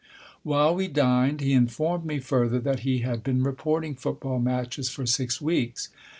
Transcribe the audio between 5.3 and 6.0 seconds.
weeks.